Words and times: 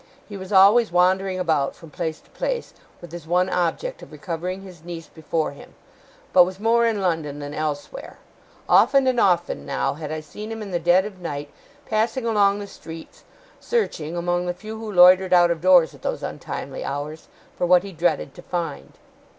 He 0.27 0.35
was 0.35 0.51
always 0.51 0.91
wandering 0.91 1.37
about 1.37 1.75
from 1.75 1.91
place 1.91 2.19
to 2.21 2.31
place, 2.31 2.73
with 3.01 3.11
his 3.11 3.27
one 3.27 3.49
object 3.51 4.01
of 4.01 4.11
recovering 4.11 4.63
his 4.63 4.83
niece 4.83 5.05
before 5.07 5.51
him; 5.51 5.75
but 6.33 6.43
was 6.43 6.59
more 6.59 6.87
in 6.87 7.01
London 7.01 7.37
than 7.37 7.53
elsewhere. 7.53 8.17
Often 8.67 9.05
and 9.05 9.19
often, 9.19 9.63
now, 9.63 9.93
had 9.93 10.11
I 10.11 10.19
seen 10.21 10.51
him 10.51 10.63
in 10.63 10.71
the 10.71 10.79
dead 10.79 11.05
of 11.05 11.19
night 11.21 11.51
passing 11.85 12.25
along 12.25 12.57
the 12.57 12.65
streets, 12.65 13.25
searching, 13.59 14.17
among 14.17 14.47
the 14.47 14.55
few 14.55 14.79
who 14.79 14.91
loitered 14.91 15.33
out 15.33 15.51
of 15.51 15.61
doors 15.61 15.93
at 15.93 16.01
those 16.01 16.23
untimely 16.23 16.83
hours, 16.83 17.27
for 17.55 17.67
what 17.67 17.83
he 17.83 17.91
dreaded 17.91 18.33
to 18.33 18.41
find. 18.41 18.93